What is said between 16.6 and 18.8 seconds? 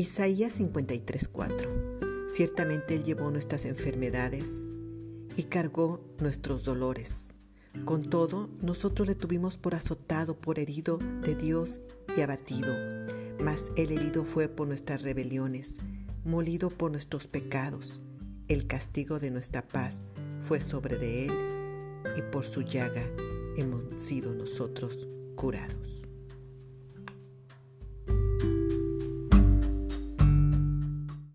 por nuestros pecados. El